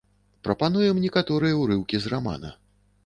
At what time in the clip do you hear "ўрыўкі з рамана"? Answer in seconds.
1.59-2.49